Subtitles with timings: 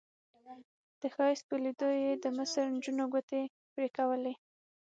[1.01, 3.41] د ښایست په لیدو یې د مصر نجونو ګوتې
[3.73, 4.33] پرې کولې.